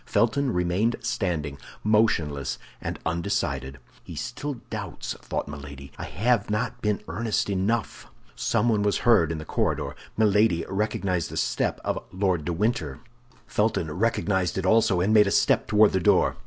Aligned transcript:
Felton 0.03 0.51
remained 0.51 0.95
standing, 1.01 1.59
motionless 1.83 2.57
and 2.81 2.97
undecided. 3.05 3.77
"He 4.03 4.15
still 4.15 4.55
doubts," 4.71 5.13
thought 5.21 5.47
Milady; 5.47 5.91
"I 5.95 6.05
have 6.05 6.49
not 6.49 6.81
been 6.81 7.01
earnest 7.07 7.51
enough." 7.51 8.07
Someone 8.35 8.81
was 8.81 9.01
heard 9.05 9.31
in 9.31 9.37
the 9.37 9.45
corridor; 9.45 9.95
Milady 10.17 10.65
recognized 10.67 11.29
the 11.29 11.37
step 11.37 11.79
of 11.85 12.03
Lord 12.11 12.45
de 12.45 12.51
Winter. 12.53 12.99
Felton 13.45 13.91
recognized 13.91 14.57
it 14.57 14.65
also, 14.65 15.01
and 15.01 15.13
made 15.13 15.27
a 15.27 15.31
step 15.31 15.67
toward 15.67 15.91
the 15.91 15.99
door. 15.99 16.35